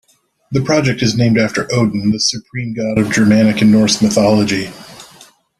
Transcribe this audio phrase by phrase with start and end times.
[0.51, 4.71] The project is named after Odin, the supreme god of Germanic and Norse mythology.